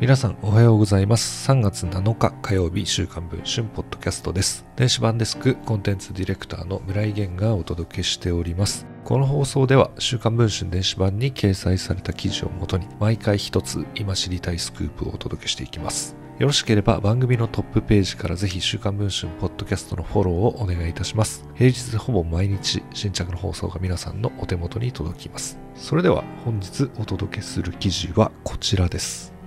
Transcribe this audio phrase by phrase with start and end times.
[0.00, 1.46] 皆さんおはようございます。
[1.52, 4.64] 3月7日火曜日週刊文春ポッドキャストです。
[4.74, 8.86] 電子版デスクコンテンツディレクターの村井源がお届けしております。
[9.04, 16.16] この放送では週刊文春電子版に掲載された記事をもとに毎回一つ今知りたいスクープをお届けしていきます。
[16.38, 21.46] よろしければ番組のトップページからぜひ週刊文春ポッドキャストのフォローをお願いいたします。
[21.56, 25.58] 平日ほぼ毎日新着の放送が皆さんのお手元に届きます。
[25.74, 29.38] それでは本日お届けする記事はこちらです。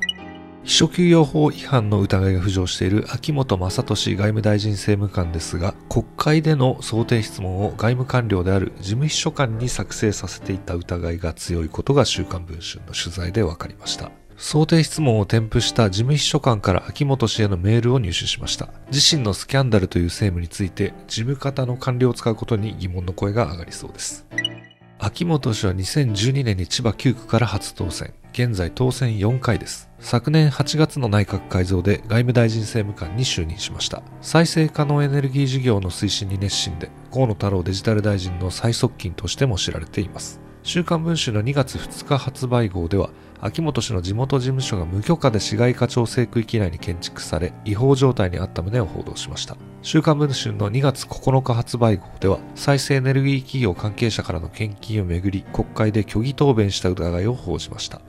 [0.63, 14.11] 秘書給与法違反の疑いが浮上している秋元正俊外務大臣政務官ですが、国会での想定質問を外務官僚である事務秘書官に作成させていた疑いが強いことが週刊文春の取材で分かりました。
[14.37, 18.69] 想定質問を添付した事務秘書官から秋元氏へのメールを入手しました。
[18.89, 24.25] 自身のスキャンダルという政務について、事務方の官僚を使うことに疑問の声が上がりそうです。
[24.97, 28.13] 秋元氏は2012年に千葉9区から初当選。
[28.33, 29.91] 現在当選4回です。
[29.99, 34.01] 昨年8月の内閣改造で外務大臣政務官に就任しました。
[34.21, 40.41] 再生可能エネルギー事業の推進に熱心で、河野太郎デジタル大臣の最側近としても知られています。
[40.63, 49.57] 週刊文春の2月2日発売号では、秋元氏の地元事務所が無許可で市街化調整区域内に建築され、違法状態にあった旨を報道しました。
[49.83, 58.01] 週刊文春の2月9日発売号では、再生エネルギー企業関係者からの献金をめぐり、国会で虚偽答弁した疑いを報じました。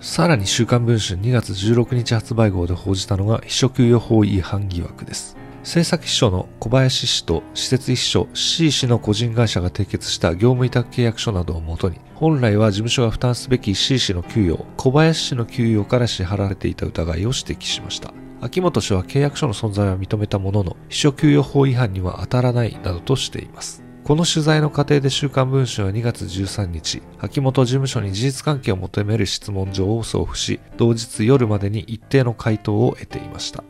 [0.00, 5.36] さらに週刊文春2月16日発売号で報じたのが秘書給与法違反疑惑です。
[5.58, 18.14] 政策秘書の小林氏と施設秘書 C 氏の個人会社が締結した業務委託契約書などをもとに、本来は事務所が負担すべき C 氏の給与を小林氏の給与から支払われていた疑いを指摘しました。
[18.40, 23.89] 秋元氏は契約書の存在は認めたものの、秘書給与法違反には当たらないなどとしています。
[24.10, 33.62] この取材の過程で週刊文春は2月13日、秋元事務所に事実関係を求める質問状を送付し、同日夜までに一定の回答を得ていました。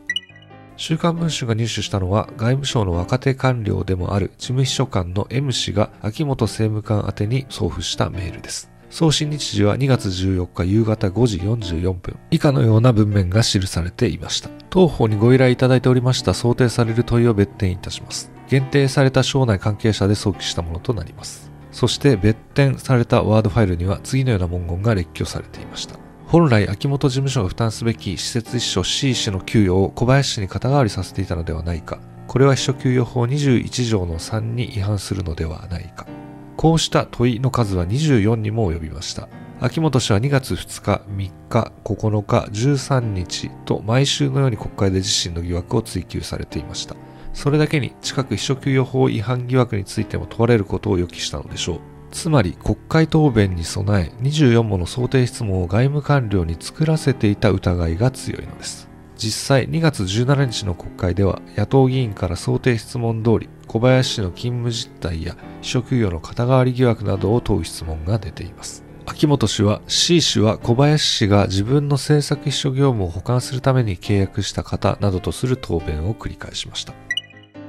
[0.77, 8.71] 週刊文春が入手したのは外務省の若手官僚でもある事務秘書官の M 氏が秋元政務官宛てに送付したメールです。
[8.89, 12.17] 送信日時は2月14日夕方5時44分。
[12.31, 14.49] 以下のような文面が記されていました。
[14.71, 18.31] 当方にご依頼いただいておりました想定される問いを別点いたします。
[18.51, 21.49] 限定された省内関係者で送記したものとなります。
[21.71, 25.95] そして別点されたワードファイルには次のような文言が列挙されていました。
[26.27, 31.99] 本来秋元事務所が負担すべき施設秘書 C 氏の給与を小林氏に肩代わりさせていたのではないか。
[32.27, 36.05] これは秘書給与法21条の3に違反するのではないか。
[36.57, 39.29] こうした問いの数は24にも及びました。
[39.61, 46.97] 秋元氏は2月2日、3日、9日、13日と毎週のように国会で自身の疑惑を追及されていました。
[47.33, 51.79] それだけに近く秘書給与法違反疑惑についても問われることを予期したのでしょう。
[52.11, 58.89] つまり国会答弁に備え24もの想定質問を外務官僚に作らせていた疑いが強いのです。
[59.15, 68.83] 実際2月17日の国会では野党議員から想定質問通り小林氏の勤務実態や秘書給与の肩代わり疑惑などを問う質問が出ています。
[69.05, 76.93] 秋元氏は C 氏は小林氏が自分の政策秘書業務を保管するために契約した方などとする答弁を繰り返しました。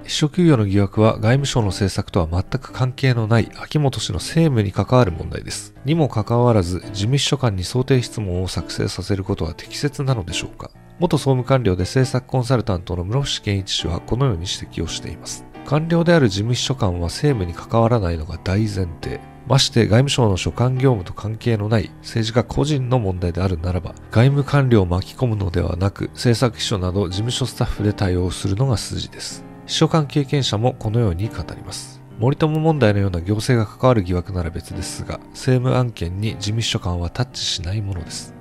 [0.05, 5.75] 秘書給与の疑惑は外務省の政策とは全く関係のない秋元氏の政務に関わる問題です。
[5.85, 15.45] にもかかわらず、事務秘書官に想定質問を作成させることは適切なのでしょうか元総務官僚で政策コンサルタントの室伏健一氏はこのように指摘をしています。
[15.65, 19.21] 官僚である事務秘書官は政務に関わらないのが大前提。
[19.49, 29.52] まして外務省の所管業務と関係のない政治家個人の問題であるならば、外務官僚を巻き込むのではなく、政策秘書など事務所スタッフで対応するのが筋です。
[29.73, 32.03] 秘書官経験者もこのように語ります。
[32.19, 38.35] 森友問題のような行政が関わる疑惑なら別ですが、政務案件に事務秘書官はタッチしないものです。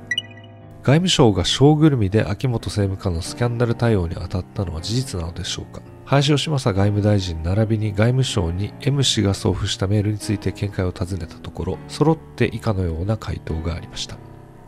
[0.84, 14.18] 外務省が小ぐるみで秋元政務官のスキャンダル対応に当たったのは事実なのでしょうか林芳正外務大臣並びに外務省に M 氏が送付したメールについて見解を尋ねたところ、揃って以下のような回答がありました。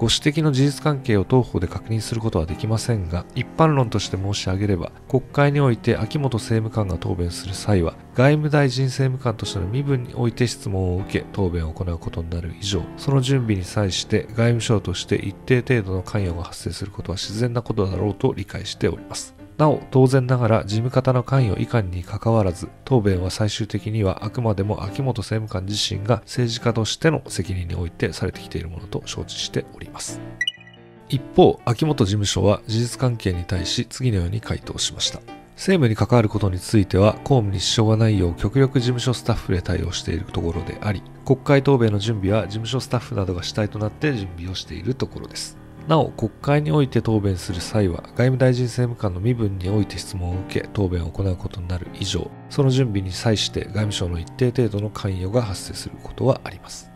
[0.04, 19.43] ご指摘の事実関係を当方で確認することはできませんが、一般論として申し上げれば、国会において秋元政務官が答弁する際は、外務大臣政務官としての身分において質問を受け、答弁を行うことになる以上、その準備に際して外務省として一定程度の関与が発生することは自然なことだろうと理解しております。
[19.58, 30.20] なお、当然ながら事務方の関与以下に関わらず、答弁は最終的にはあくまでも秋元政務官自身が政治家としての責任においてされてきているものと承知しております。
[31.10, 35.20] 一方、秋元事務所は事実関係に対し次のように回答しました。
[35.56, 45.63] 政務に関わることについては公務に支障がないよう極力事務所スタッフで対応しているところであり、国会答弁の準備は事務所スタッフなどが主体となって準備をしているところです。
[45.88, 56.90] なお、国会において答弁する際は、外務大臣政務官の身分において質問を受け、答弁を行うことになる以上、その準備に際して外務省の一定程度の関与が発生することはあります。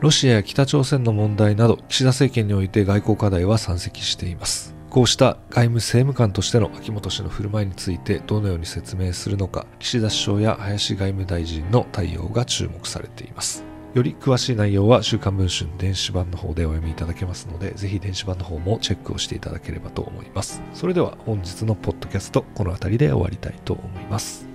[0.00, 4.74] ロシアや北朝鮮の問題など、岸田政権において外交課題は山積しています。
[4.90, 13.69] こうした外務政務官としての秋元氏の振る舞いについてどのように説明するのか、岸田首相や林外務大臣の対応が注目されています。
[13.94, 20.62] より詳しい内容は週刊文春電子版の方でお読みいただけますので、ぜひ電子版の方もチェックをしていただければと思います。
[20.74, 24.49] それでは本日のポッドキャスト、この辺りで終わりたいと思います。